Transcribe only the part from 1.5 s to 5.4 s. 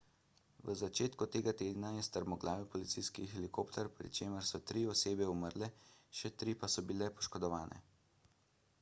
tedna je strmoglavil policijski helikopter pri čemer so tri osebe